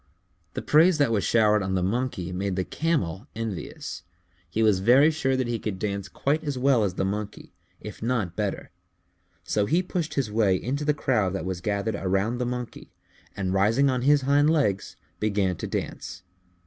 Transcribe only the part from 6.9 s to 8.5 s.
the Monkey, if not